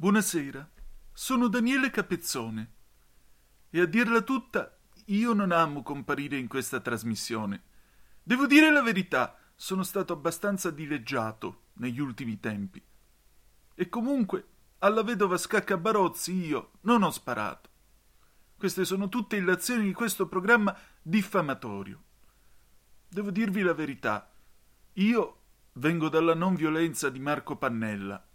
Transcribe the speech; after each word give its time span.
Buonasera, 0.00 0.66
sono 1.12 1.48
Daniele 1.48 1.90
Capezzone 1.90 2.72
e 3.68 3.80
a 3.80 3.84
dirla 3.84 4.22
tutta 4.22 4.78
io 5.08 5.34
non 5.34 5.52
amo 5.52 5.82
comparire 5.82 6.38
in 6.38 6.48
questa 6.48 6.80
trasmissione. 6.80 7.62
Devo 8.22 8.46
dire 8.46 8.72
la 8.72 8.80
verità, 8.80 9.36
sono 9.54 9.82
stato 9.82 10.14
abbastanza 10.14 10.70
dileggiato 10.70 11.64
negli 11.74 12.00
ultimi 12.00 12.40
tempi. 12.40 12.82
E 13.74 13.88
comunque 13.90 14.46
alla 14.78 15.02
vedova 15.02 15.36
Scacca 15.36 15.76
Barozzi 15.76 16.32
io 16.32 16.70
non 16.84 17.02
ho 17.02 17.10
sparato. 17.10 17.68
Queste 18.56 18.86
sono 18.86 19.10
tutte 19.10 19.36
illazioni 19.36 19.82
di 19.82 19.92
questo 19.92 20.26
programma 20.26 20.74
diffamatorio. 21.02 22.02
Devo 23.06 23.30
dirvi 23.30 23.60
la 23.60 23.74
verità, 23.74 24.32
io 24.94 25.40
vengo 25.74 26.08
dalla 26.08 26.34
non 26.34 26.54
violenza 26.54 27.10
di 27.10 27.18
Marco 27.18 27.56
Pannella, 27.56 28.26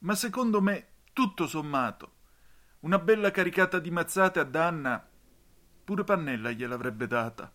ma 0.00 0.14
secondo 0.14 0.60
me 0.60 0.88
tutto 1.16 1.46
sommato, 1.46 2.10
una 2.80 2.98
bella 2.98 3.30
caricata 3.30 3.78
di 3.78 3.90
mazzate 3.90 4.38
a 4.38 4.44
Danna, 4.44 5.02
pure 5.82 6.04
Pannella 6.04 6.50
gliel'avrebbe 6.50 7.06
data. 7.06 7.50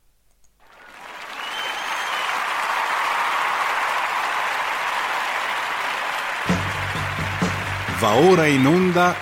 Va 7.99 8.13
ora 8.15 8.47
in 8.47 8.65
onda 8.65 9.13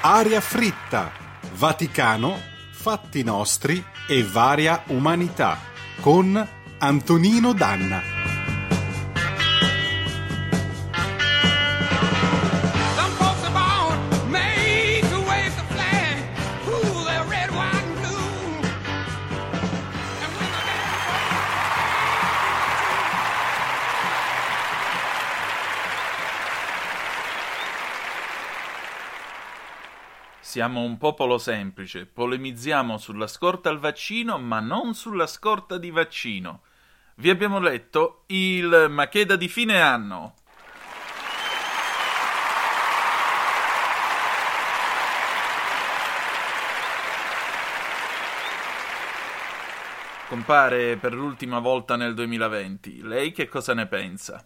Aria 0.00 0.40
fritta, 0.40 1.12
Vaticano, 1.52 2.36
fatti 2.72 3.22
nostri 3.22 3.80
e 4.08 4.24
varia 4.24 4.82
umanità 4.88 5.56
con 6.00 6.48
Antonino 6.78 7.52
Danna. 7.52 8.13
Siamo 30.64 30.80
un 30.80 30.96
popolo 30.96 31.36
semplice, 31.36 32.06
polemizziamo 32.06 32.96
sulla 32.96 33.26
scorta 33.26 33.68
al 33.68 33.78
vaccino, 33.78 34.38
ma 34.38 34.60
non 34.60 34.94
sulla 34.94 35.26
scorta 35.26 35.76
di 35.76 35.90
vaccino. 35.90 36.62
Vi 37.16 37.28
abbiamo 37.28 37.58
letto 37.58 38.22
il 38.28 38.86
Macheda 38.88 39.36
di 39.36 39.48
fine 39.48 39.82
anno. 39.82 40.34
Compare 50.28 50.96
per 50.96 51.12
l'ultima 51.12 51.58
volta 51.58 51.96
nel 51.96 52.14
2020. 52.14 53.02
Lei 53.02 53.32
che 53.32 53.48
cosa 53.48 53.74
ne 53.74 53.86
pensa? 53.86 54.42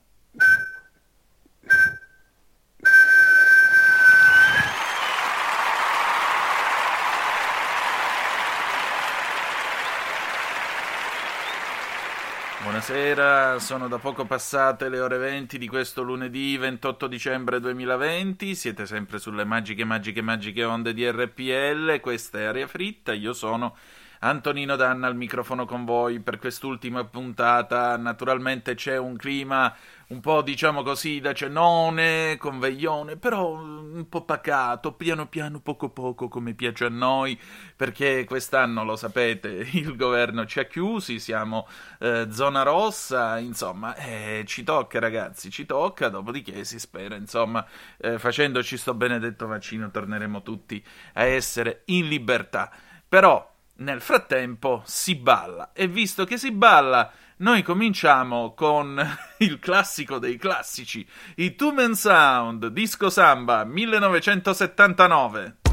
Buonasera, 12.88 13.58
sono 13.58 13.86
da 13.86 13.98
poco 13.98 14.24
passate 14.24 14.88
le 14.88 14.98
ore 14.98 15.18
20 15.18 15.58
di 15.58 15.68
questo 15.68 16.00
lunedì 16.00 16.56
28 16.56 17.06
dicembre 17.06 17.60
2020, 17.60 18.54
siete 18.54 18.86
sempre 18.86 19.18
sulle 19.18 19.44
magiche, 19.44 19.84
magiche, 19.84 20.22
magiche 20.22 20.64
onde 20.64 20.94
di 20.94 21.06
RPL, 21.06 22.00
questa 22.00 22.38
è 22.38 22.44
Aria 22.44 22.66
Fritta, 22.66 23.12
io 23.12 23.34
sono 23.34 23.76
Antonino 24.20 24.76
Danna 24.76 25.06
al 25.06 25.16
microfono 25.16 25.64
con 25.64 25.84
voi 25.84 26.20
per 26.20 26.38
quest'ultima 26.38 27.04
puntata. 27.04 27.96
Naturalmente 27.96 28.74
c'è 28.74 28.96
un 28.96 29.16
clima 29.16 29.74
un 30.08 30.20
po' 30.20 30.40
diciamo 30.40 30.82
così 30.82 31.20
da 31.20 31.34
cenone, 31.34 32.36
conveglione, 32.38 33.16
però 33.16 33.52
un 33.52 34.08
po' 34.08 34.24
pacato, 34.24 34.92
piano 34.92 35.26
piano, 35.28 35.60
poco 35.60 35.90
poco, 35.90 36.28
come 36.28 36.54
piace 36.54 36.86
a 36.86 36.88
noi, 36.88 37.38
perché 37.76 38.24
quest'anno 38.24 38.84
lo 38.84 38.96
sapete, 38.96 39.48
il 39.74 39.96
governo 39.96 40.46
ci 40.46 40.60
ha 40.60 40.64
chiusi, 40.64 41.18
siamo 41.20 41.68
eh, 42.00 42.28
zona 42.30 42.62
rossa, 42.62 43.38
insomma, 43.38 43.94
eh, 43.96 44.44
ci 44.46 44.64
tocca 44.64 44.98
ragazzi, 44.98 45.50
ci 45.50 45.66
tocca, 45.66 46.08
dopodiché 46.08 46.64
si 46.64 46.78
spera, 46.78 47.14
insomma, 47.14 47.64
eh, 47.98 48.18
facendoci 48.18 48.76
sto 48.78 48.94
benedetto 48.94 49.46
vaccino 49.46 49.90
torneremo 49.90 50.42
tutti 50.42 50.82
a 51.14 51.24
essere 51.24 51.82
in 51.86 52.08
libertà. 52.08 52.70
Però 53.06 53.56
nel 53.78 54.00
frattempo 54.00 54.82
si 54.84 55.14
balla 55.16 55.70
e 55.72 55.86
visto 55.86 56.24
che 56.24 56.38
si 56.38 56.52
balla, 56.52 57.10
noi 57.38 57.62
cominciamo 57.62 58.52
con 58.54 59.02
il 59.38 59.58
classico 59.58 60.18
dei 60.18 60.36
classici, 60.36 61.06
i 61.36 61.54
Two 61.54 61.72
Men 61.72 61.94
Sound, 61.94 62.66
Disco 62.68 63.08
Samba 63.10 63.64
1979. 63.64 65.67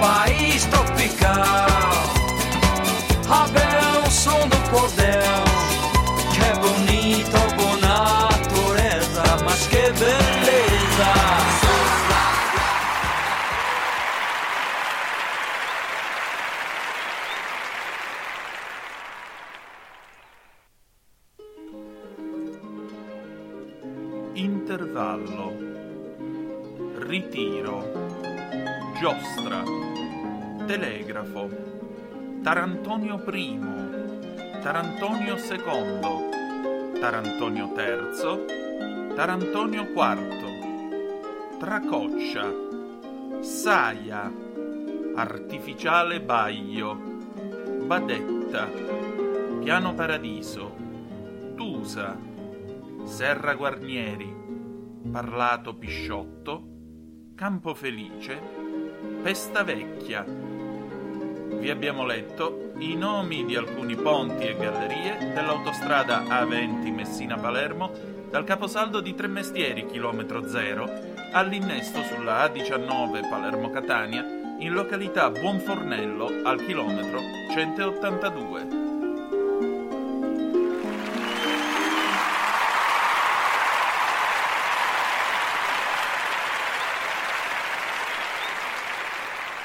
πάει 0.00 0.58
στο 0.58 0.84
πικά. 0.96 1.79
Tarantonio 32.42 33.22
I, 33.32 33.58
Tarantonio 34.62 35.36
II, 35.36 36.98
Tarantonio 36.98 37.70
III, 37.76 39.14
Tarantonio 39.14 39.82
IV, 39.82 41.58
Tracoccia, 41.58 42.50
Saia, 43.40 44.32
Artificiale 45.16 46.22
Baglio, 46.22 46.94
Badetta, 47.84 48.66
Piano 49.60 49.92
Paradiso, 49.94 50.74
Tusa, 51.54 52.18
Serra 53.04 53.54
Guarnieri, 53.54 54.34
Parlato 55.10 55.74
Pisciotto, 55.74 56.68
Campo 57.34 57.74
Felice, 57.74 58.40
Pesta 59.22 59.62
Vecchia. 59.62 60.59
Vi 61.58 61.68
abbiamo 61.68 62.04
letto 62.04 62.72
i 62.78 62.94
nomi 62.94 63.44
di 63.44 63.56
alcuni 63.56 63.94
ponti 63.94 64.46
e 64.46 64.56
gallerie 64.56 65.32
dell'autostrada 65.34 66.22
A20 66.22 66.92
Messina-Palermo 66.94 67.90
dal 68.30 68.44
caposaldo 68.44 69.00
di 69.00 69.14
Tremestieri, 69.14 69.86
chilometro 69.86 70.48
zero, 70.48 70.88
all'innesto 71.32 72.02
sulla 72.02 72.46
A19 72.46 73.28
Palermo-Catania 73.28 74.24
in 74.58 74.72
località 74.72 75.30
Buonfornello 75.30 76.42
al 76.44 76.64
chilometro 76.64 77.20
182. 77.50 78.79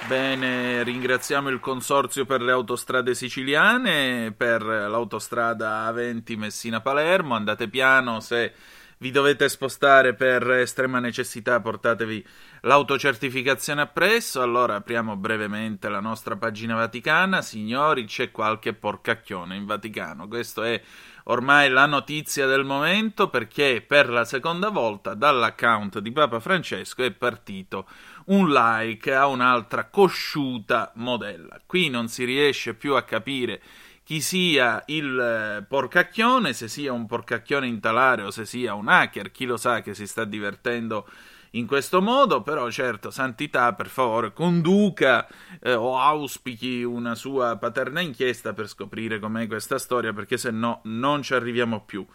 Bene, 0.08 0.84
ringraziamo 0.84 1.50
il 1.50 1.60
Consorzio 1.60 2.26
per 2.26 2.40
le 2.40 2.52
autostrade 2.52 3.16
siciliane, 3.16 4.32
per 4.38 4.62
l'autostrada 4.62 5.92
A20 5.92 6.38
Messina-Palermo. 6.38 7.34
Andate 7.34 7.68
piano 7.68 8.20
se 8.20 8.54
vi 9.00 9.10
dovete 9.10 9.50
spostare 9.50 10.14
per 10.14 10.48
estrema 10.52 11.00
necessità, 11.00 11.60
portatevi 11.60 12.26
l'autocertificazione 12.62 13.82
appresso. 13.82 14.44
Allora 14.44 14.76
apriamo 14.76 15.16
brevemente 15.16 15.90
la 15.90 16.00
nostra 16.00 16.36
pagina 16.36 16.76
vaticana. 16.76 17.42
Signori, 17.42 18.06
c'è 18.06 18.30
qualche 18.30 18.74
porcacchione 18.74 19.56
in 19.56 19.66
Vaticano. 19.66 20.28
Questo 20.28 20.62
è 20.62 20.80
ormai 21.26 21.70
la 21.70 21.88
notizia 21.88 22.46
del 22.46 22.64
momento 22.64 23.30
perché 23.30 23.84
per 23.86 24.10
la 24.10 24.24
seconda 24.24 24.70
volta 24.70 25.14
dall'account 25.14 26.00
di 26.00 26.12
Papa 26.12 26.40
Francesco 26.40 27.04
è 27.04 27.12
partito 27.12 27.88
un 28.26 28.52
like 28.52 29.14
a 29.14 29.28
un'altra 29.28 29.86
cosciuta 29.86 30.92
modella. 30.96 31.60
Qui 31.66 31.90
non 31.90 32.08
si 32.08 32.24
riesce 32.24 32.74
più 32.74 32.96
a 32.96 33.04
capire 33.04 33.62
chi 34.04 34.22
sia 34.22 34.84
il 34.88 35.20
eh, 35.20 35.66
porcacchione, 35.68 36.54
se 36.54 36.68
sia 36.68 36.94
un 36.94 37.08
porcacchione 37.08 37.66
in 37.66 37.80
talare 37.80 38.22
o 38.22 38.30
se 38.30 38.46
sia 38.46 38.76
un 38.76 38.88
hacker, 38.88 39.32
chi 39.32 39.46
lo 39.46 39.58
sa 39.58 39.82
che 39.82 39.96
si 39.96 40.06
sta 40.06 40.26
divertendo 40.26 41.08
in 41.56 41.66
questo 41.66 42.02
modo, 42.02 42.42
però 42.42 42.70
certo, 42.70 43.10
Santità, 43.10 43.74
per 43.74 43.88
favore, 43.88 44.34
conduca 44.34 45.28
eh, 45.60 45.74
o 45.74 45.98
auspichi 45.98 46.84
una 46.84 47.16
sua 47.16 47.58
paterna 47.58 48.02
inchiesta 48.02 48.54
per 48.54 48.68
scoprire 48.68 49.20
com'è 49.20 49.48
questa 49.48 49.80
storia, 49.80 50.14
perché 50.14 50.38
se 50.38 50.52
no 50.52 50.82
non 50.84 51.22
ci 51.22 51.34
arriviamo 51.34 51.82
più. 51.84 52.06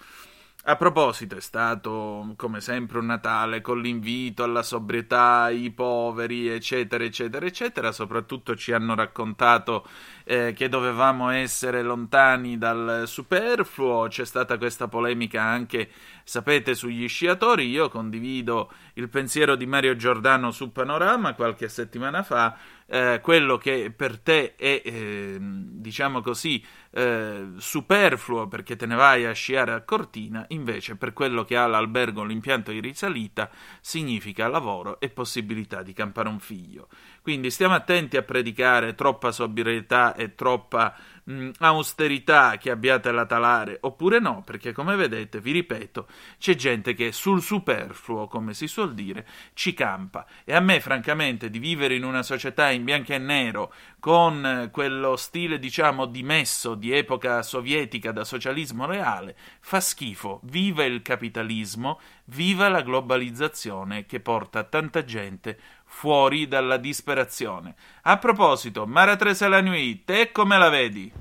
A 0.65 0.77
proposito, 0.77 1.37
è 1.37 1.41
stato 1.41 2.35
come 2.37 2.61
sempre 2.61 2.99
un 2.99 3.07
Natale 3.07 3.63
con 3.63 3.81
l'invito 3.81 4.43
alla 4.43 4.63
sobrietà, 4.63 5.49
i 5.49 5.71
poveri, 5.71 6.51
eccetera, 6.51 7.03
eccetera, 7.03 7.47
eccetera. 7.47 7.93
Soprattutto 7.93 8.55
ci 8.55 8.71
hanno 8.73 8.95
raccontato 8.95 9.87
eh, 10.25 10.53
che 10.53 10.69
dovevamo 10.69 11.31
essere 11.31 11.81
lontani 11.83 12.59
dal 12.59 13.05
superfluo. 13.07 14.09
C'è 14.09 14.27
stata 14.27 14.59
questa 14.59 14.87
polemica 14.87 15.43
anche, 15.43 15.89
sapete, 16.25 16.75
sugli 16.75 17.09
sciatori. 17.09 17.67
Io 17.71 17.89
condivido 17.89 18.71
il 18.95 19.09
pensiero 19.09 19.57
di 19.57 19.65
Mario 19.65 19.97
Giordano 19.97 20.51
su 20.51 20.73
Panorama 20.73 21.33
qualche 21.33 21.71
settimana 21.71 22.23
fa 22.23 22.55
eh, 22.91 23.21
quello 23.23 23.57
che 23.57 23.93
per 23.97 24.19
te 24.19 24.57
è, 24.57 24.83
eh, 24.85 25.37
diciamo 25.41 26.21
così, 26.21 26.63
eh, 26.91 27.51
superfluo 27.57 28.49
perché 28.49 28.75
te 28.75 28.87
ne 28.87 28.97
vai 28.97 29.25
a 29.25 29.33
sciare 29.33 29.73
a 29.73 29.83
Cortina, 29.83 30.45
invece 30.49 30.97
per 30.97 31.13
quello 31.13 31.45
che 31.45 31.57
ha 31.57 31.69
l'albergo, 31.69 32.25
l'impianto 32.25 32.73
di 32.73 32.81
risalita, 32.81 33.49
significa 33.81 34.49
lavoro 34.49 34.99
e 34.99 35.09
possibilità 35.09 35.83
di 35.85 35.93
campare 35.93 36.29
un 36.29 36.41
figlio. 36.41 36.89
Quindi 37.23 37.51
stiamo 37.51 37.75
attenti 37.75 38.17
a 38.17 38.23
predicare 38.23 38.97
troppa 38.97 39.31
sobrietà 39.31 40.17
e 40.17 40.35
troppa 40.35 40.93
mh, 41.31 41.51
austerità 41.59 42.57
che 42.59 42.71
abbiate 42.71 43.13
la 43.13 43.27
talare, 43.27 43.79
oppure 43.83 44.19
no, 44.19 44.43
perché 44.45 44.73
come 44.73 44.97
vedete, 44.97 45.41
vi 45.41 45.53
ripeto, 45.53 46.07
c'è 46.39 46.55
gente 46.55 46.95
che 46.95 47.13
sul 47.13 47.41
superfluo, 47.41 48.27
come 48.27 48.55
si 48.55 48.67
suol 48.67 48.95
dire, 48.95 49.27
ci 49.55 49.73
campa. 49.73 50.27
E 50.45 50.55
a 50.55 50.61
me, 50.61 50.81
francamente, 50.81 51.51
di 51.51 51.59
vivere 51.59 51.95
in 51.95 52.05
una 52.05 52.23
società 52.23 52.71
in 52.71 52.85
bianco 52.85 53.13
e 53.13 53.19
nero, 53.19 53.73
con 54.01 54.69
quello 54.73 55.17
stile, 55.17 55.59
diciamo, 55.59 56.07
dimesso 56.07 56.75
di 56.75 56.93
epoca 56.93 57.43
sovietica 57.43 58.13
da 58.13 58.25
socialismo 58.25 58.87
reale, 58.87 59.37
fa 59.61 59.81
schifo. 59.81 60.41
Viva 60.45 60.85
il 60.85 61.03
capitalismo, 61.03 62.01
viva 62.27 62.69
la 62.69 62.83
globalizzazione 62.83 64.07
che 64.07 64.21
porta 64.21 64.65
tanta 64.65 65.05
gente 65.05 65.59
fuori 65.91 66.47
dalla 66.47 66.77
disperazione. 66.77 67.75
A 68.03 68.17
proposito, 68.17 68.87
Mara 68.87 69.17
Teresa 69.17 69.49
Lanui, 69.49 70.05
te 70.05 70.31
come 70.31 70.57
la 70.57 70.69
vedi? 70.69 71.13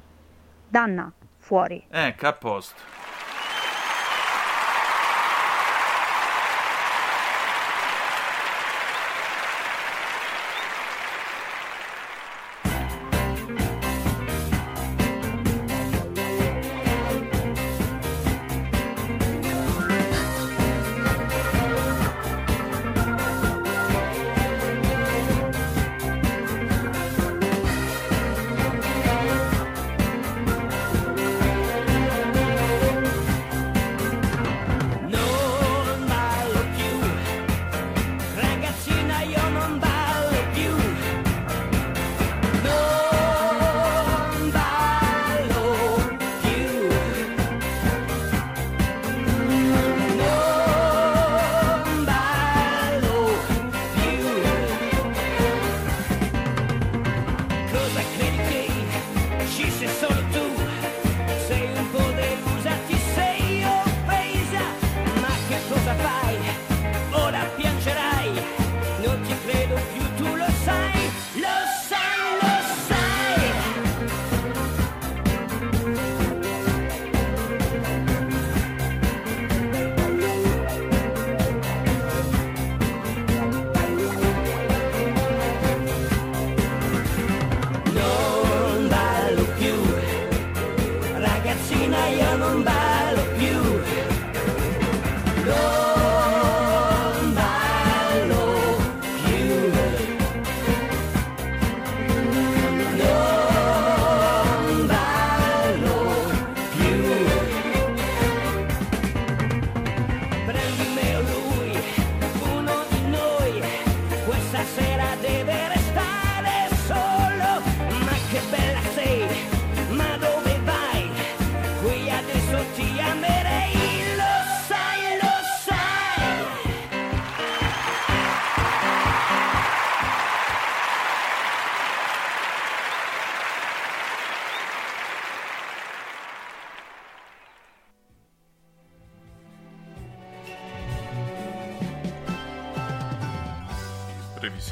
Danna, 0.68 1.12
fuori. 1.40 1.84
Ecco, 1.90 2.28
a 2.28 2.34
posto. 2.34 2.82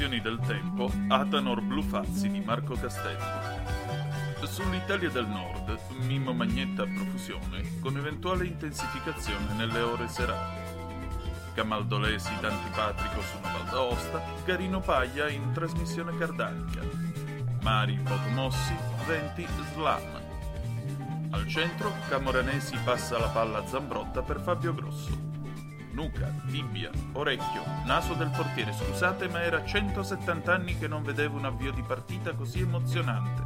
Previsioni 0.08 0.20
del 0.20 0.38
tempo 0.40 0.90
Atanor 1.08 1.60
Blufazzi 1.60 2.30
di 2.30 2.40
Marco 2.40 2.74
Castello. 2.74 3.66
Sull'Italia 4.42 5.10
del 5.10 5.26
Nord, 5.26 5.78
Mimmo 6.06 6.32
Magnetta 6.32 6.82
a 6.82 6.86
profusione, 6.86 7.78
con 7.80 7.96
eventuale 7.96 8.46
intensificazione 8.46 9.52
nelle 9.54 9.80
ore 9.80 10.08
serali. 10.08 10.56
Camaldolesi 11.54 12.32
d'Antipatrico 12.40 13.20
su 13.20 13.38
Val 13.40 13.64
d'Aosta, 13.70 14.22
Garino 14.44 14.80
Paglia 14.80 15.28
in 15.28 15.52
trasmissione 15.52 16.16
cardanica. 16.16 16.80
Mari 17.62 18.00
Potomossi, 18.02 18.74
Venti 19.06 19.46
Slam. 19.72 20.26
Al 21.30 21.46
centro, 21.46 21.92
Camoranesi 22.08 22.76
passa 22.82 23.18
la 23.18 23.28
palla 23.28 23.58
a 23.58 23.66
Zambrotta 23.66 24.22
per 24.22 24.40
Fabio 24.40 24.72
Grosso 24.74 25.27
nuca, 25.98 26.32
tibia, 26.48 26.90
orecchio, 27.14 27.64
naso 27.84 28.14
del 28.14 28.30
portiere. 28.30 28.72
Scusate, 28.72 29.26
ma 29.26 29.42
era 29.42 29.64
170 29.64 30.54
anni 30.54 30.78
che 30.78 30.86
non 30.86 31.02
vedevo 31.02 31.36
un 31.36 31.44
avvio 31.44 31.72
di 31.72 31.82
partita 31.82 32.34
così 32.34 32.60
emozionante. 32.60 33.42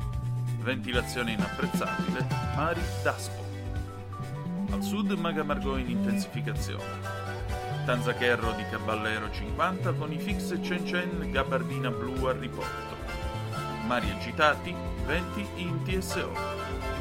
Ventilazione 0.59 1.33
inapprezzabile, 1.33 2.27
Mari 2.55 2.83
Daspo. 3.03 3.43
Al 4.71 4.83
sud 4.83 5.13
Maga 5.13 5.43
Margot 5.43 5.79
in 5.79 5.89
intensificazione. 5.89 7.21
Tanzacherro 7.87 8.53
di 8.53 8.65
Caballero 8.71 9.31
50 9.31 9.95
con 9.95 10.13
i 10.13 10.19
fix 10.19 10.55
Cen 10.61 10.87
Cen 10.87 11.31
Gabardina 11.31 11.91
Blu 11.91 12.27
al 12.27 12.37
riporto. 12.37 12.97
Mari 13.87 14.11
agitati, 14.11 14.75
venti 15.07 15.47
in 15.57 15.83
TSO. 15.85 16.92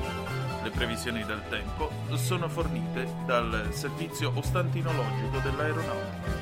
Le 0.64 0.70
previsioni 0.70 1.24
del 1.24 1.42
tempo 1.50 1.90
sono 2.14 2.48
fornite 2.48 3.08
dal 3.26 3.70
servizio 3.72 4.32
ostantinologico 4.36 5.40
dell'aeronautica. 5.40 6.41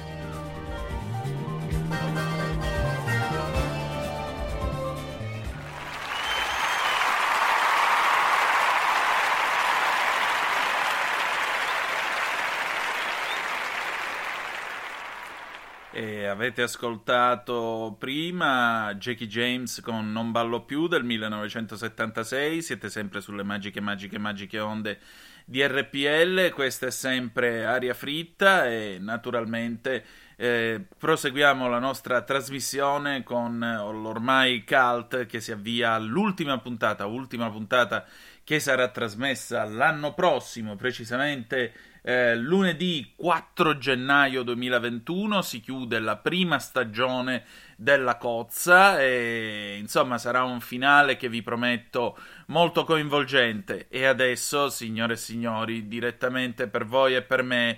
Avete 16.39 16.61
ascoltato 16.61 17.97
prima 17.99 18.95
Jackie 18.95 19.27
James 19.27 19.81
con 19.81 20.09
Non 20.13 20.31
ballo 20.31 20.61
più 20.63 20.87
del 20.87 21.03
1976, 21.03 22.61
siete 22.61 22.89
sempre 22.89 23.19
sulle 23.19 23.43
magiche, 23.43 23.81
magiche, 23.81 24.17
magiche 24.17 24.57
onde 24.57 24.99
di 25.43 25.61
RPL, 25.61 26.51
questa 26.51 26.87
è 26.87 26.91
sempre 26.91 27.65
aria 27.65 27.93
fritta 27.93 28.69
e 28.69 28.99
naturalmente 29.01 30.05
eh, 30.37 30.81
proseguiamo 30.97 31.67
la 31.67 31.79
nostra 31.79 32.21
trasmissione 32.21 33.21
con 33.23 33.59
l'ormai 33.59 34.63
cult 34.63 35.25
che 35.25 35.41
si 35.41 35.51
avvia 35.51 35.91
all'ultima 35.91 36.57
puntata, 36.59 37.05
ultima 37.05 37.49
puntata 37.51 38.05
che 38.45 38.61
sarà 38.61 38.87
trasmessa 38.87 39.65
l'anno 39.65 40.13
prossimo, 40.13 40.77
precisamente 40.77 41.73
eh, 42.09 42.35
lunedì 42.35 43.13
4 43.15 43.77
gennaio 43.77 44.41
2021 44.41 45.43
si 45.43 45.59
chiude 45.59 45.99
la 45.99 46.17
prima 46.17 46.57
stagione 46.57 47.45
della 47.75 48.17
Cozza 48.17 48.99
e 48.99 49.75
insomma 49.77 50.17
sarà 50.17 50.41
un 50.41 50.59
finale 50.59 51.17
che 51.17 51.29
vi 51.29 51.43
prometto 51.43 52.17
molto 52.47 52.83
coinvolgente. 52.83 53.89
E 53.89 54.05
adesso 54.05 54.69
signore 54.69 55.13
e 55.13 55.17
signori 55.17 55.87
direttamente 55.87 56.67
per 56.67 56.85
voi 56.85 57.13
e 57.13 57.21
per 57.21 57.43
me 57.43 57.77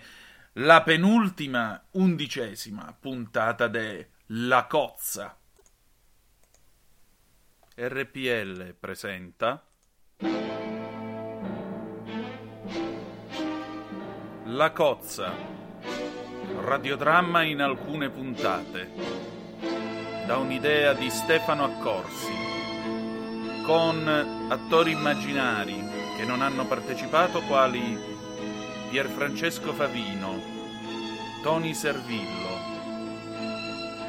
la 0.54 0.82
penultima 0.82 1.84
undicesima 1.92 2.96
puntata 2.98 3.68
de 3.68 4.12
La 4.28 4.66
Cozza. 4.66 5.38
RPL 7.76 8.76
presenta 8.80 9.62
La 14.54 14.72
Cozza. 14.72 15.32
Radiodramma 16.60 17.44
in 17.44 17.62
alcune 17.62 18.10
puntate. 18.10 18.92
Da 20.26 20.36
un'idea 20.36 20.92
di 20.92 21.10
Stefano 21.10 21.64
Accorsi. 21.64 22.34
Con 23.64 24.48
attori 24.50 24.92
immaginari 24.92 25.82
che 26.18 26.26
non 26.26 26.42
hanno 26.42 26.66
partecipato 26.66 27.40
quali 27.44 27.98
Pierfrancesco 28.90 29.72
Favino, 29.72 30.42
Tony 31.42 31.74
Servillo 31.74 32.60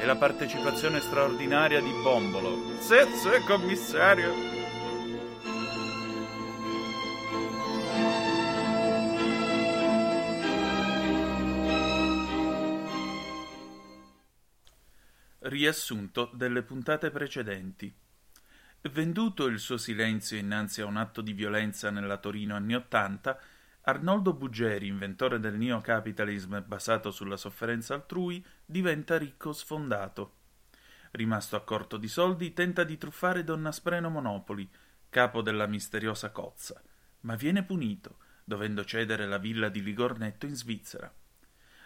e 0.00 0.04
la 0.04 0.16
partecipazione 0.16 0.98
straordinaria 0.98 1.80
di 1.80 1.92
Bombolo. 2.02 2.80
Sì, 2.80 2.96
sì, 3.14 3.44
commissario. 3.46 4.61
Riassunto 15.62 16.28
delle 16.34 16.64
puntate 16.64 17.12
precedenti. 17.12 17.94
Venduto 18.90 19.46
il 19.46 19.60
suo 19.60 19.76
silenzio 19.76 20.36
innanzi 20.36 20.80
a 20.80 20.86
un 20.86 20.96
atto 20.96 21.20
di 21.20 21.32
violenza 21.32 21.88
nella 21.88 22.16
Torino 22.16 22.56
anni 22.56 22.74
Ottanta, 22.74 23.38
Arnoldo 23.82 24.32
Buggeri, 24.32 24.88
inventore 24.88 25.38
del 25.38 25.54
neocapitalism 25.54 26.64
basato 26.66 27.12
sulla 27.12 27.36
sofferenza 27.36 27.94
altrui, 27.94 28.44
diventa 28.66 29.16
ricco 29.16 29.52
sfondato. 29.52 30.38
Rimasto 31.12 31.54
a 31.54 31.62
corto 31.62 31.96
di 31.96 32.08
soldi, 32.08 32.52
tenta 32.52 32.82
di 32.82 32.98
truffare 32.98 33.44
Donna 33.44 33.70
Spreno 33.70 34.10
Monopoli, 34.10 34.68
capo 35.08 35.42
della 35.42 35.68
misteriosa 35.68 36.32
cozza, 36.32 36.82
ma 37.20 37.36
viene 37.36 37.62
punito, 37.62 38.16
dovendo 38.42 38.84
cedere 38.84 39.28
la 39.28 39.38
villa 39.38 39.68
di 39.68 39.80
Ligornetto 39.80 40.44
in 40.44 40.56
Svizzera. 40.56 41.21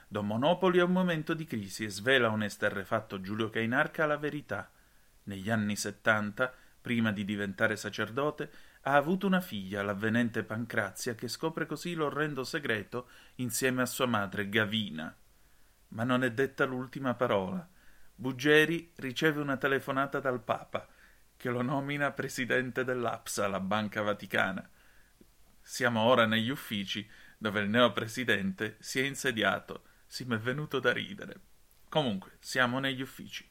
Don 0.08 0.26
Monopoli 0.26 0.78
ha 0.78 0.84
un 0.84 0.92
momento 0.92 1.34
di 1.34 1.44
crisi 1.44 1.84
e 1.84 1.90
svela 1.90 2.28
un 2.28 2.44
esterrefatto 2.44 3.20
Giulio 3.20 3.50
Cainarca 3.50 4.06
la 4.06 4.16
verità. 4.16 4.70
Negli 5.24 5.50
anni 5.50 5.74
settanta, 5.74 6.52
prima 6.80 7.10
di 7.10 7.24
diventare 7.24 7.74
sacerdote, 7.74 8.50
ha 8.82 8.94
avuto 8.94 9.26
una 9.26 9.40
figlia, 9.40 9.82
l'avvenente 9.82 10.44
Pancrazia, 10.44 11.16
che 11.16 11.26
scopre 11.26 11.66
così 11.66 11.94
l'orrendo 11.94 12.44
segreto 12.44 13.08
insieme 13.36 13.82
a 13.82 13.86
sua 13.86 14.06
madre 14.06 14.48
Gavina. 14.48 15.12
Ma 15.88 16.04
non 16.04 16.22
è 16.22 16.30
detta 16.30 16.64
l'ultima 16.64 17.14
parola. 17.14 17.68
Buggeri 18.14 18.92
riceve 18.96 19.40
una 19.40 19.56
telefonata 19.56 20.20
dal 20.20 20.40
Papa, 20.40 20.86
che 21.36 21.50
lo 21.50 21.62
nomina 21.62 22.12
presidente 22.12 22.84
dell'APSA, 22.84 23.48
la 23.48 23.60
Banca 23.60 24.02
Vaticana. 24.02 24.66
Siamo 25.60 26.02
ora 26.02 26.26
negli 26.26 26.48
uffici, 26.48 27.06
dove 27.36 27.60
il 27.60 27.68
neopresidente 27.68 28.76
si 28.78 29.00
è 29.00 29.02
insediato 29.02 29.85
sì, 30.06 30.24
mi 30.24 30.36
è 30.36 30.38
venuto 30.38 30.80
da 30.80 30.92
ridere. 30.92 31.40
Comunque, 31.88 32.36
siamo 32.40 32.78
negli 32.78 33.02
uffici. 33.02 33.48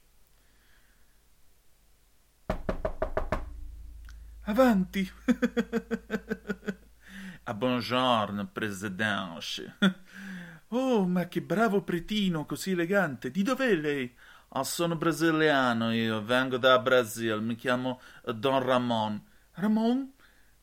Avanti! 4.48 5.10
ah, 7.44 7.54
buongiorno, 7.54 8.48
presidente. 8.48 9.78
Oh, 10.70 11.06
ma 11.06 11.28
che 11.28 11.42
bravo 11.42 11.84
pretino, 11.84 12.46
così 12.46 12.72
elegante. 12.72 13.32
Di 13.32 13.44
dov'è 13.44 13.74
lei? 13.76 14.14
Ah, 14.50 14.64
sono 14.64 14.96
brasiliano, 14.96 15.92
io 15.94 16.24
vengo 16.24 16.58
da 16.58 16.80
Brasil, 16.80 17.42
mi 17.42 17.56
chiamo 17.56 18.00
Don 18.24 18.62
Ramon. 18.64 19.22
Ramon? 19.54 20.12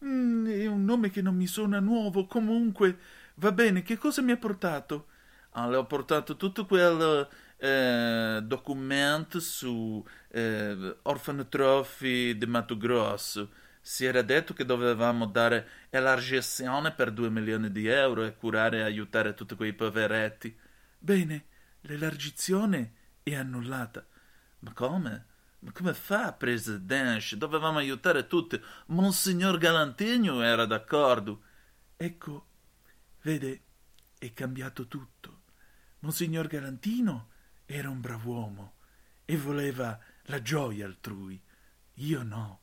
Mm, 0.04 0.46
è 0.48 0.66
un 0.66 0.84
nome 0.84 1.10
che 1.10 1.22
non 1.22 1.36
mi 1.36 1.46
suona 1.46 1.80
nuovo, 1.80 2.26
comunque. 2.26 2.98
Va 3.36 3.52
bene, 3.52 3.82
che 3.82 3.96
cosa 3.96 4.22
mi 4.22 4.32
ha 4.32 4.36
portato? 4.36 5.06
Ah, 5.54 5.68
le 5.68 5.76
ho 5.76 5.84
portato 5.84 6.36
tutto 6.36 6.64
quel 6.64 7.28
eh, 7.58 8.40
documento 8.42 9.38
su 9.38 10.02
eh, 10.28 10.96
orfanotrofi 11.02 12.36
di 12.38 12.46
Mato 12.46 12.76
Grosso. 12.78 13.50
Si 13.80 14.04
era 14.06 14.22
detto 14.22 14.54
che 14.54 14.64
dovevamo 14.64 15.26
dare 15.26 15.68
elargizione 15.90 16.92
per 16.92 17.10
due 17.12 17.28
milioni 17.28 17.70
di 17.70 17.86
euro 17.86 18.24
e 18.24 18.34
curare 18.34 18.78
e 18.78 18.82
aiutare 18.82 19.34
tutti 19.34 19.54
quei 19.54 19.74
poveretti. 19.74 20.56
Bene, 20.98 21.44
l'elargizione 21.82 22.92
è 23.22 23.34
annullata. 23.34 24.06
Ma 24.60 24.72
come? 24.72 25.26
Ma 25.60 25.72
come 25.72 25.92
fa, 25.92 26.32
Presidente? 26.32 27.36
Dovevamo 27.36 27.76
aiutare 27.78 28.26
tutti. 28.26 28.58
Monsignor 28.86 29.58
Galantegno 29.58 30.40
era 30.40 30.64
d'accordo. 30.64 31.42
Ecco, 31.96 32.46
vede, 33.22 33.62
è 34.18 34.32
cambiato 34.32 34.86
tutto. 34.86 35.11
Monsignor 36.02 36.48
Galantino 36.48 37.28
era 37.64 37.88
un 37.88 38.00
brav'uomo 38.00 38.74
e 39.24 39.36
voleva 39.36 39.96
la 40.22 40.42
gioia 40.42 40.84
altrui. 40.84 41.40
Io 41.94 42.24
no. 42.24 42.62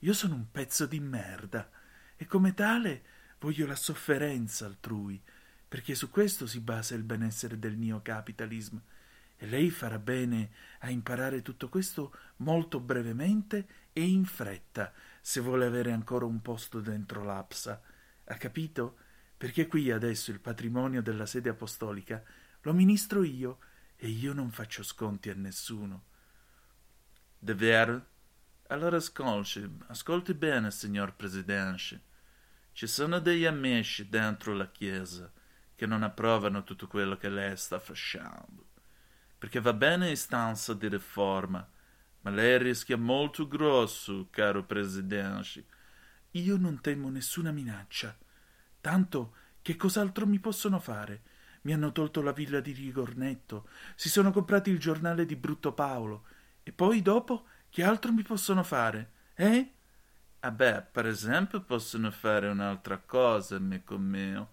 Io 0.00 0.12
sono 0.12 0.34
un 0.34 0.50
pezzo 0.50 0.84
di 0.84 1.00
merda 1.00 1.70
e 2.16 2.26
come 2.26 2.52
tale 2.52 3.04
voglio 3.38 3.66
la 3.66 3.74
sofferenza 3.74 4.66
altrui, 4.66 5.18
perché 5.66 5.94
su 5.94 6.10
questo 6.10 6.46
si 6.46 6.60
basa 6.60 6.94
il 6.94 7.02
benessere 7.02 7.58
del 7.58 7.78
neocapitalismo. 7.78 8.82
E 9.38 9.46
lei 9.46 9.70
farà 9.70 9.98
bene 9.98 10.50
a 10.80 10.90
imparare 10.90 11.40
tutto 11.40 11.70
questo 11.70 12.14
molto 12.36 12.78
brevemente 12.78 13.68
e 13.94 14.02
in 14.02 14.26
fretta, 14.26 14.92
se 15.22 15.40
vuole 15.40 15.64
avere 15.64 15.92
ancora 15.92 16.26
un 16.26 16.42
posto 16.42 16.80
dentro 16.80 17.24
l'APSA. 17.24 17.80
Ha 18.24 18.34
capito? 18.34 18.98
Perché 19.34 19.66
qui 19.66 19.90
adesso 19.90 20.30
il 20.30 20.40
patrimonio 20.40 21.00
della 21.00 21.24
sede 21.24 21.48
apostolica 21.48 22.22
lo 22.66 22.72
amministro 22.72 23.22
io 23.22 23.58
e 23.94 24.08
io 24.08 24.32
non 24.32 24.50
faccio 24.50 24.82
sconti 24.82 25.30
a 25.30 25.34
nessuno. 25.34 26.06
Davvero? 27.38 28.06
Allora 28.66 28.96
ascolti, 28.96 29.78
ascolti 29.86 30.34
bene, 30.34 30.72
signor 30.72 31.14
Presidente. 31.14 32.02
Ci 32.72 32.88
sono 32.88 33.20
degli 33.20 33.44
amici 33.44 34.08
dentro 34.08 34.52
la 34.52 34.68
Chiesa 34.68 35.32
che 35.76 35.86
non 35.86 36.02
approvano 36.02 36.64
tutto 36.64 36.88
quello 36.88 37.16
che 37.16 37.28
lei 37.28 37.56
sta 37.56 37.78
facendo. 37.78 38.66
Perché 39.38 39.60
va 39.60 39.72
bene 39.72 40.10
istanza 40.10 40.74
di 40.74 40.88
riforma, 40.88 41.64
ma 42.22 42.30
lei 42.30 42.58
rischia 42.58 42.96
molto 42.96 43.46
grosso, 43.46 44.26
caro 44.30 44.64
Presidente. 44.64 45.64
Io 46.32 46.56
non 46.56 46.80
temo 46.80 47.10
nessuna 47.10 47.52
minaccia. 47.52 48.18
Tanto 48.80 49.36
che 49.62 49.76
cos'altro 49.76 50.26
mi 50.26 50.40
possono 50.40 50.80
fare? 50.80 51.34
Mi 51.66 51.72
hanno 51.72 51.90
tolto 51.90 52.22
la 52.22 52.30
villa 52.30 52.60
di 52.60 52.70
Rigornetto, 52.70 53.68
si 53.96 54.08
sono 54.08 54.30
comprati 54.30 54.70
il 54.70 54.78
giornale 54.78 55.26
di 55.26 55.34
Brutto 55.34 55.72
Paolo. 55.72 56.24
E 56.62 56.70
poi 56.70 57.02
dopo 57.02 57.46
che 57.70 57.82
altro 57.82 58.12
mi 58.12 58.22
possono 58.22 58.62
fare? 58.62 59.10
Eh? 59.34 59.72
Ah 60.38 60.52
beh, 60.52 60.82
per 60.92 61.06
esempio 61.06 61.60
possono 61.62 62.12
fare 62.12 62.46
un'altra 62.46 62.98
cosa, 62.98 63.56
amico 63.56 63.98
mio. 63.98 64.50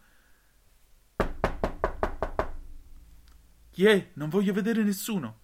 Chi 3.69 3.85
è? 3.85 4.09
Non 4.13 4.29
voglio 4.29 4.51
vedere 4.51 4.81
nessuno. 4.81 5.41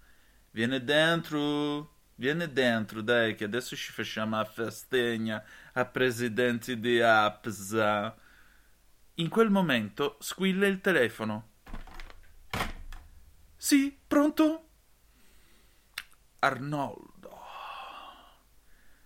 Viene 0.49 0.83
dentro, 0.83 1.97
viene 2.15 2.51
dentro, 2.51 3.03
dai, 3.03 3.35
che 3.35 3.43
adesso 3.43 3.75
ci 3.75 3.91
facciamo 3.91 4.39
a 4.39 4.43
festegna 4.43 5.43
a 5.73 5.85
presidenti 5.85 6.79
di 6.79 6.99
APSA. 6.99 8.17
In 9.13 9.29
quel 9.29 9.51
momento 9.51 10.17
squilla 10.19 10.65
il 10.65 10.81
telefono. 10.81 11.48
Sì, 13.61 13.91
pronto? 14.07 14.69
Arnoldo. 16.39 17.37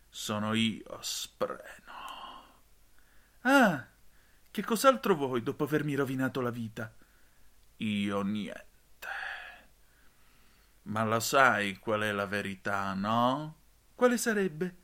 Sono 0.10 0.54
io, 0.54 1.00
Spreno. 1.02 1.92
Ah, 3.42 3.88
che 4.52 4.64
cos'altro 4.64 5.16
vuoi 5.16 5.42
dopo 5.42 5.64
avermi 5.64 5.96
rovinato 5.96 6.40
la 6.40 6.52
vita? 6.52 6.94
Io 7.78 8.22
niente. 8.22 9.08
Ma 10.84 11.04
lo 11.04 11.20
sai 11.20 11.80
qual 11.80 12.02
è 12.02 12.12
la 12.12 12.28
verità, 12.28 12.94
no? 12.94 13.56
Quale 13.96 14.18
sarebbe? 14.18 14.76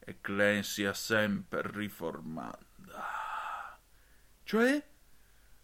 È 0.00 0.16
che 0.20 0.32
lei 0.32 0.64
sia 0.64 0.92
sempre 0.92 1.62
riformata. 1.70 3.78
Cioè? 4.42 4.84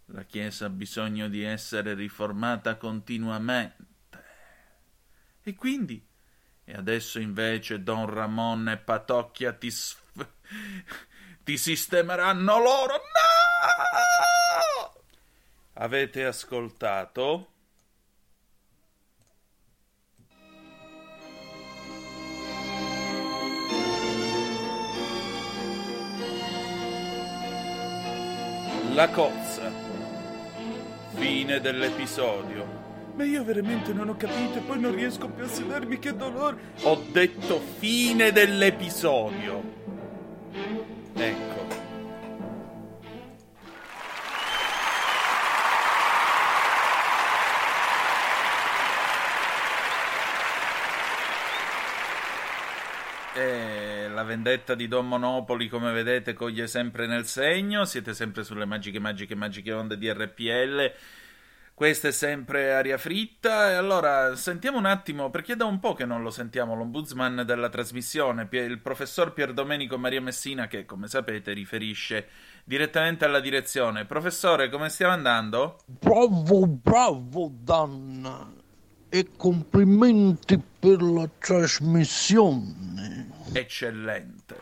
La 0.06 0.24
Chiesa 0.24 0.66
ha 0.66 0.70
bisogno 0.70 1.28
di 1.28 1.42
essere 1.42 1.94
riformata 1.94 2.76
continuamente. 2.76 3.76
E 5.42 5.54
quindi? 5.54 6.06
E 6.64 6.72
adesso 6.72 7.18
invece 7.18 7.82
Don 7.82 8.06
Ramon 8.06 8.68
e 8.68 8.76
Patocchia 8.78 9.52
ti, 9.52 9.70
sf- 9.70 10.26
ti 11.44 11.56
sistemeranno 11.56 12.58
loro. 12.58 12.94
No! 12.94 13.02
Avete 15.74 16.24
ascoltato? 16.24 17.48
La 28.94 29.08
cozza. 29.08 29.83
Fine 31.24 31.58
dell'episodio. 31.58 32.66
Ma 33.14 33.24
io 33.24 33.42
veramente 33.44 33.94
non 33.94 34.10
ho 34.10 34.14
capito 34.14 34.58
e 34.58 34.60
poi 34.60 34.78
non 34.78 34.94
riesco 34.94 35.26
più 35.26 35.44
a 35.44 35.48
sedermi, 35.48 35.98
che 35.98 36.14
dolore. 36.14 36.58
Ho 36.82 37.02
detto 37.10 37.62
fine 37.78 38.30
dell'episodio. 38.30 39.62
Ecco. 41.14 41.66
E 53.32 53.73
la 53.73 53.73
vendetta 54.24 54.74
di 54.74 54.88
Don 54.88 55.06
Monopoli, 55.06 55.68
come 55.68 55.92
vedete, 55.92 56.32
coglie 56.32 56.66
sempre 56.66 57.06
nel 57.06 57.26
segno. 57.26 57.84
Siete 57.84 58.14
sempre 58.14 58.42
sulle 58.42 58.64
magiche, 58.64 58.98
magiche, 58.98 59.34
magiche 59.34 59.72
onde 59.72 59.96
di 59.96 60.10
RPL. 60.10 60.92
Questa 61.74 62.08
è 62.08 62.12
sempre 62.12 62.72
aria 62.72 62.98
fritta. 62.98 63.70
E 63.70 63.74
allora 63.74 64.34
sentiamo 64.36 64.78
un 64.78 64.86
attimo, 64.86 65.30
perché 65.30 65.56
da 65.56 65.64
un 65.64 65.80
po' 65.80 65.92
che 65.92 66.04
non 66.04 66.22
lo 66.22 66.30
sentiamo, 66.30 66.74
l'ombudsman 66.74 67.42
della 67.44 67.68
trasmissione, 67.68 68.48
il 68.50 68.80
professor 68.80 69.32
Pierdomenico 69.32 69.98
Maria 69.98 70.20
Messina, 70.20 70.66
che 70.66 70.84
come 70.84 71.06
sapete 71.06 71.52
riferisce 71.52 72.28
direttamente 72.64 73.24
alla 73.24 73.40
direzione. 73.40 74.04
Professore, 74.04 74.68
come 74.70 74.88
stiamo 74.88 75.12
andando? 75.12 75.78
Bravo, 75.86 76.66
bravo, 76.66 77.52
Danna. 77.52 78.62
E 79.14 79.28
complimenti 79.36 80.60
per 80.80 81.00
la 81.00 81.30
trasmissione. 81.38 83.28
Eccellente. 83.52 84.56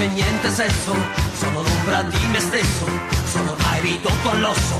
Dispiace 0.00 0.08
niente 0.08 0.50
sesso, 0.50 0.94
sono 1.34 1.62
l'ombra 1.62 2.02
di 2.02 2.26
me 2.28 2.40
stesso, 2.40 2.86
sono 3.24 3.52
ormai 3.52 3.80
ridotto 3.80 4.30
all'osso. 4.30 4.78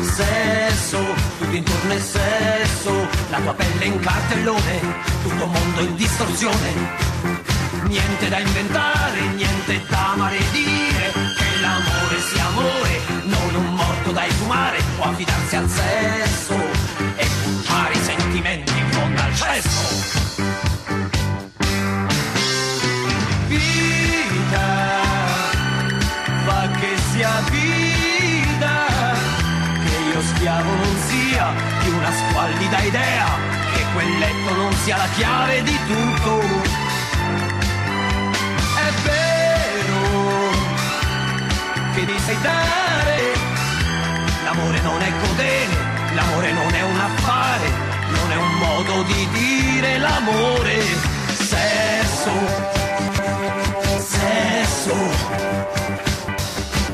Sesso, 0.00 0.98
tutto 1.38 1.54
intorno 1.54 1.92
è 1.92 2.00
sesso, 2.00 3.08
la 3.30 3.38
tua 3.40 3.54
pelle 3.54 3.84
in 3.84 4.00
cartellone, 4.00 4.80
tutto 5.22 5.46
mondo 5.46 5.80
in 5.80 5.94
distorsione. 5.94 6.96
Niente 7.84 8.28
da 8.28 8.38
inventare, 8.38 8.97
sia 34.88 34.96
la 34.96 35.08
chiave 35.16 35.62
di 35.64 35.78
tutto. 35.86 36.40
È 38.86 38.90
vero 39.04 40.50
che 41.92 42.06
ti 42.06 42.18
sai 42.24 42.40
dare, 42.40 43.18
l'amore 44.44 44.80
non 44.80 45.02
è 45.02 45.12
godere, 45.20 45.76
l'amore 46.14 46.52
non 46.52 46.72
è 46.72 46.82
un 46.82 47.00
affare, 47.00 47.68
non 48.16 48.32
è 48.32 48.36
un 48.36 48.54
modo 48.64 49.02
di 49.02 49.28
dire 49.32 49.98
l'amore, 49.98 50.82
sesso 51.36 52.32
sesso, 53.98 54.96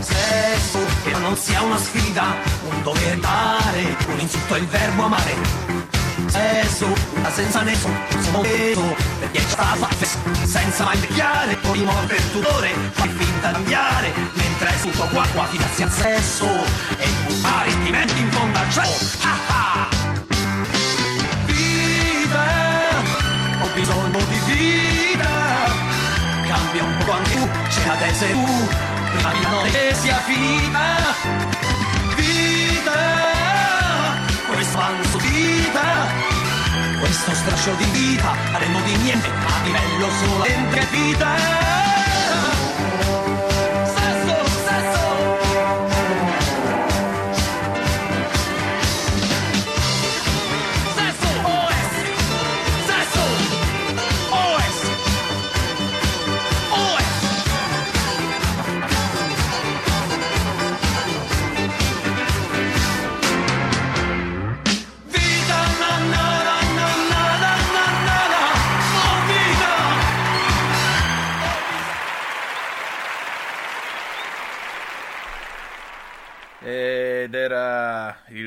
sesso, 0.01 0.79
che 1.05 1.11
non 1.21 1.37
sia 1.37 1.63
una 1.63 1.79
sfida, 1.79 2.25
un 2.69 2.83
dovere 2.83 3.21
dare, 3.21 3.97
un 4.09 4.19
insulto 4.19 4.55
è 4.57 4.59
il 4.59 4.67
verbo 4.67 5.05
amare 5.05 5.94
sesso, 6.31 6.93
ma 7.21 7.31
senza 7.31 7.63
nessun 7.63 7.97
sono 8.21 8.41
peso, 8.41 8.97
perché 9.21 9.41
stava 9.47 9.87
fesso, 9.89 10.19
senza 10.45 10.85
mai 10.85 10.99
picchiare, 10.99 11.57
poi 11.57 11.83
morte 11.83 12.15
il 12.17 12.33
tutore, 12.33 12.71
fai 12.93 13.09
finta 13.09 13.49
di 13.49 13.53
cambiare, 13.55 14.13
mentre 14.35 14.69
è 14.69 14.79
sul 14.79 14.91
tuo 14.93 15.07
qua 15.07 15.27
qua 15.33 15.47
ti 15.51 15.57
passi 15.57 15.83
al 15.83 15.91
sesso, 15.91 16.47
e 16.97 17.09
tu 17.27 17.41
pari 17.41 17.75
metti 17.91 18.19
in 18.21 18.31
fondo 18.31 18.59
al 18.59 18.71
cielo, 18.71 18.97
ah 19.23 19.39
ah! 19.49 19.89
Vive, 21.47 22.39
ho 23.63 23.69
bisogno 23.75 24.19
di 24.29 24.53
vita, 24.53 25.31
cambia 26.47 26.83
un 26.83 27.05
po' 27.05 27.13
anche 27.13 27.35
tu, 27.35 27.49
c'è 27.69 27.87
la 27.87 27.95
testa 27.95 28.27
prima 28.27 29.33
di 29.33 29.41
non 29.41 29.41
mia 29.41 29.49
notte 29.49 29.95
sia 29.95 30.17
finita, 30.19 31.74
avanzo 34.75 35.19
vita 35.19 36.09
questo 36.99 37.33
strascio 37.33 37.75
di 37.75 37.85
vita 37.93 38.35
faremo 38.51 38.81
di 38.81 38.97
niente 38.97 39.29
a 39.29 39.63
livello 39.63 40.09
solamente 40.11 40.87
vita 40.91 41.84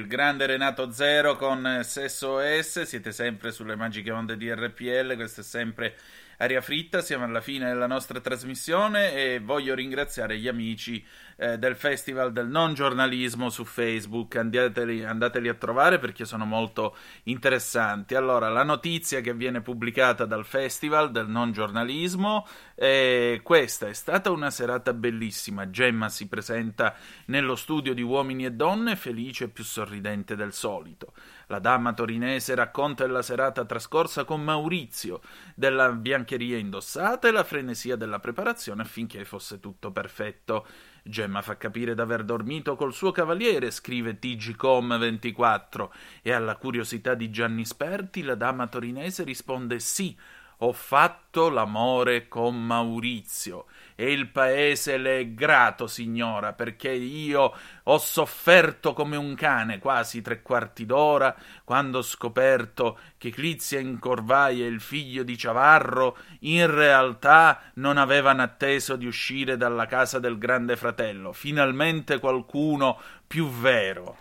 grande 0.08 0.46
Renato 0.46 0.92
Zero 0.92 1.36
con 1.36 1.82
Sesso 1.84 2.40
S. 2.40 2.82
Siete 2.84 3.12
sempre 3.12 3.52
sulle 3.52 3.76
magiche 3.76 4.12
onde 4.12 4.38
di 4.38 4.52
RPL. 4.52 5.16
Questa 5.16 5.42
è 5.42 5.44
sempre 5.44 5.96
Aria 6.38 6.62
Fritta. 6.62 7.02
Siamo 7.02 7.26
alla 7.26 7.42
fine 7.42 7.68
della 7.68 7.86
nostra 7.86 8.20
trasmissione 8.20 9.14
e 9.14 9.40
voglio 9.40 9.76
ringraziare 9.76 10.38
gli 10.38 10.48
amici 10.48 11.06
eh, 11.38 11.58
del 11.58 11.76
Festival 11.76 12.34
del 12.34 12.48
Non 12.48 12.74
Giornalismo 12.74 13.50
su 13.50 13.64
Facebook. 13.64 14.36
Andateli, 14.36 15.06
andateli 15.06 15.48
a 15.48 15.54
trovare 15.54 16.00
perché 16.00 16.26
sono 16.26 16.46
molto 16.46 16.96
interessanti. 17.24 18.16
Allora, 18.16 18.50
la 18.50 18.64
notizia 18.64 19.22
che 19.22 19.34
viene 19.34 19.62
pubblicata 19.62 20.26
dal 20.26 20.46
Festival 20.46 21.12
del 21.12 21.30
Non 21.30 21.52
Giornalismo 21.52 22.46
è 22.76 23.40
questa: 23.44 23.88
è 23.88 23.94
stata 23.94 24.32
una 24.32 24.50
serata 24.50 24.94
bellissima. 24.94 25.70
Gemma 25.70 26.10
si 26.10 26.28
presenta 26.28 26.96
nello 27.28 27.56
studio 27.56 27.94
di 27.94 28.02
Uomini 28.02 28.46
e 28.46 28.52
Donne 28.52 28.96
felice 28.96 29.46
e 29.46 29.50
più 29.50 29.64
sorridente 29.64 30.36
del 30.36 30.54
solito. 30.54 31.14
La 31.50 31.60
dama 31.60 31.94
torinese 31.94 32.56
racconta 32.56 33.06
della 33.06 33.22
serata 33.22 33.64
trascorsa 33.64 34.26
con 34.26 34.44
Maurizio, 34.44 35.22
della 35.56 35.92
biancheria 35.94 36.58
indossata 36.58 37.28
e 37.30 37.32
la 37.32 37.46
frenesia 37.46 37.96
della 37.96 38.20
preparazione 38.20 38.82
affinché 38.82 39.24
fosse 39.24 39.60
tutto 39.62 39.92
perfetto. 39.92 40.68
Gemma 41.10 41.42
fa 41.42 41.58
capire 41.58 41.96
d'aver 41.96 42.24
dormito 42.24 42.76
col 42.76 42.94
suo 42.94 43.12
cavaliere, 43.12 43.72
scrive 43.72 44.20
TGCom24, 44.20 45.90
e 46.22 46.32
alla 46.32 46.56
curiosità 46.56 47.14
di 47.14 47.30
Gianni 47.30 47.66
Sperti 47.66 48.22
la 48.24 48.36
dama 48.36 48.68
torinese 48.68 49.24
risponde 49.24 49.80
sì, 49.80 50.16
ho 50.58 50.74
fatto 50.74 51.50
l'amore 51.50 52.28
con 52.28 52.60
Maurizio 52.66 53.66
e 54.00 54.12
il 54.12 54.28
paese 54.28 54.98
le 54.98 55.20
è 55.22 55.28
grato, 55.34 55.88
signora, 55.88 56.54
perché 56.54 56.92
io 56.92 57.52
ho 57.82 57.98
sofferto 57.98 58.94
come 58.94 59.16
un 59.16 59.34
cane 59.34 59.80
quasi 59.80 60.22
tre 60.22 60.44
quarti 60.44 60.86
d'ora 60.86 61.36
quando 61.64 61.98
ho 61.98 62.04
scoperto 62.04 63.00
che 63.18 63.32
Clizia 63.32 63.80
Incorvaia 63.80 64.66
e 64.66 64.68
il 64.68 64.82
figlio 64.82 65.24
di 65.24 65.36
Ciavarro 65.36 66.16
in 66.42 66.70
realtà 66.70 67.60
non 67.76 67.98
avevano 67.98 68.44
atteso 68.44 68.96
di 68.98 69.08
uscire 69.08 69.58
dalla 69.58 69.88
casa 69.88 70.20
del 70.20 70.38
grande 70.38 70.76
fratello. 70.76 71.34
Finalmente 71.34 72.20
qualcuno 72.20 73.02
più 73.26 73.50
vero. 73.50 74.18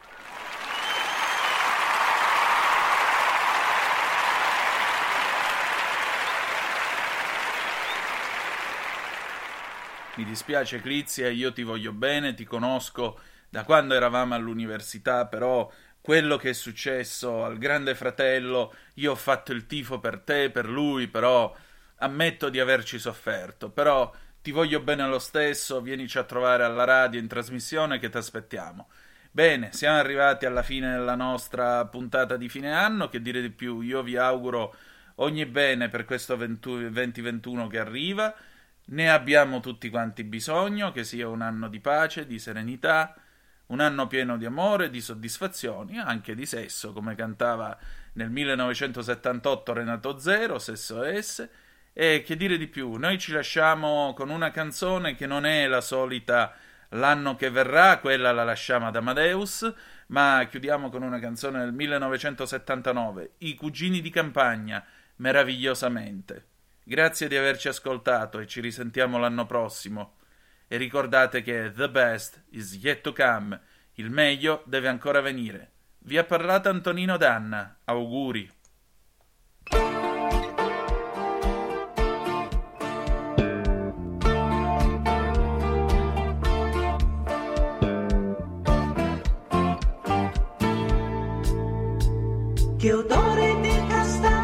Mi 10.16 10.24
dispiace 10.24 10.81
Clizia, 10.81 11.29
io 11.29 11.52
ti 11.52 11.62
voglio 11.62 11.92
bene, 11.92 12.33
ti 12.33 12.44
conosco 12.44 13.20
da 13.50 13.64
quando 13.64 13.92
eravamo 13.92 14.35
all'università, 14.35 15.26
però 15.26 15.70
quello 16.00 16.38
che 16.38 16.50
è 16.50 16.52
successo 16.55 17.44
al 17.44 17.59
grande 17.59 17.94
fratello, 17.94 18.74
io 18.94 19.12
ho 19.12 19.14
fatto 19.14 19.52
il 19.52 19.66
tifo 19.66 19.98
per 19.98 20.20
te, 20.20 20.50
per 20.50 20.70
lui, 20.70 21.09
però 21.09 21.55
ammetto 21.96 22.48
di 22.48 22.59
averci 22.59 22.98
sofferto, 22.98 23.68
però 23.68 24.11
ti 24.40 24.52
voglio 24.52 24.81
bene 24.81 25.07
lo 25.07 25.18
stesso, 25.18 25.83
vienici 25.83 26.16
a 26.16 26.24
trovare 26.24 26.64
alla 26.64 26.85
radio 26.85 27.20
in 27.20 27.29
trasmissione 27.29 27.98
che 27.98 28.09
ti 28.09 28.16
aspettiamo. 28.16 28.88
Bene, 29.31 29.70
siamo 29.74 29.98
arrivati 29.98 30.46
alla 30.46 30.62
fine 30.62 30.92
della 30.92 31.14
nostra 31.14 31.85
puntata 31.85 32.38
di 32.38 32.48
fine 32.48 32.72
anno, 32.72 33.11
che 33.11 33.20
dire 33.20 33.42
di 33.42 33.50
più, 33.50 33.83
io 33.83 34.02
vi 34.02 34.16
auguro 34.16 34.74
ogni 35.16 35.44
bene 35.44 35.90
per 35.90 36.07
questo 36.07 36.37
2021 36.37 37.66
che 37.66 37.79
arriva. 37.79 38.35
Ne 38.88 39.11
abbiamo 39.11 39.61
tutti 39.61 39.90
quanti 39.90 40.25
bisogno, 40.25 40.92
che 40.92 41.05
sia 41.05 41.29
un 41.29 41.42
anno 41.42 41.68
di 41.68 41.81
pace, 41.81 42.27
di 42.27 42.38
serenità, 42.38 43.14
un 43.66 43.81
anno 43.81 44.07
pieno 44.07 44.37
di 44.37 44.44
amore, 44.44 44.90
di 44.90 45.01
soddisfazioni, 45.01 45.99
anche 45.99 46.35
di 46.35 46.46
sesso, 46.46 46.92
come 46.92 47.14
cantava 47.14 47.77
nel 48.14 48.31
1978 48.31 49.72
Renato 49.72 50.18
Zero, 50.18 50.59
Sesso 50.59 51.03
S. 51.03 51.49
E 51.92 52.22
che 52.22 52.37
dire 52.37 52.59
di 52.59 52.68
più, 52.68 52.94
noi 52.96 53.18
ci 53.18 53.33
lasciamo 53.33 54.12
con 54.14 54.29
una 54.29 54.51
canzone 54.51 55.14
che 55.14 55.27
non 55.27 55.46
è 55.46 55.66
la 55.66 55.81
solita 55.81 56.55
L'anno 56.90 57.35
che 57.35 57.51
verrà, 57.51 57.99
quella 57.99 58.33
la 58.33 58.44
lasciamo 58.44 58.87
ad 58.87 58.96
Amadeus, 58.96 59.72
ma 60.09 60.46
chiudiamo 60.49 60.88
con 60.88 61.03
una 61.03 61.18
canzone 61.18 61.59
del 61.61 61.72
1979, 61.72 63.33
I 63.38 63.55
cugini 63.55 64.01
di 64.01 64.11
campagna, 64.11 64.85
meravigliosamente. 65.16 66.56
Grazie 66.88 67.27
di 67.27 67.37
averci 67.37 67.66
ascoltato 67.66 68.38
e 68.38 68.46
ci 68.46 68.61
risentiamo 68.61 69.18
l'anno 69.18 69.44
prossimo. 69.44 70.18
E 70.68 70.77
ricordate 70.77 71.42
che 71.42 71.72
the 71.75 71.90
best 71.90 72.44
is 72.51 72.77
yet 72.81 73.01
to 73.01 73.12
come, 73.12 73.61
il 73.94 74.09
meglio 74.09 74.62
deve 74.66 74.87
ancora 74.87 75.20
venire. 75.20 75.72
Vi 75.99 76.16
ha 76.16 76.22
parlato 76.22 76.68
Antonino 76.68 77.16
Danna, 77.16 77.79
auguri. 77.87 78.49
Che 92.79 92.92
odore 92.92 93.61
di 93.61 93.87
castagna 93.88 94.36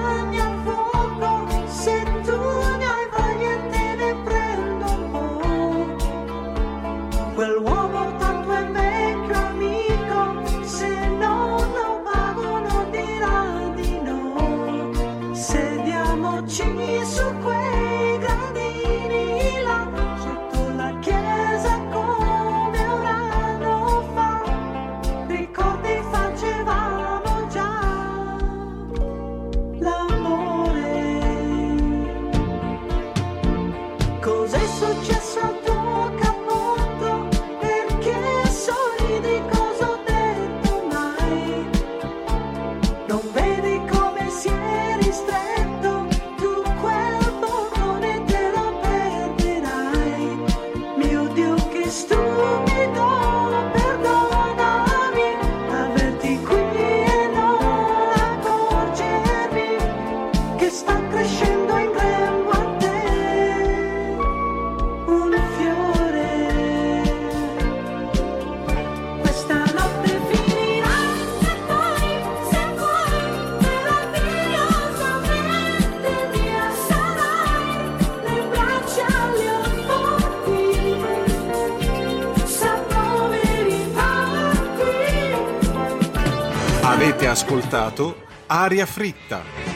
Aria 88.55 88.85
Fritta. 88.85 89.72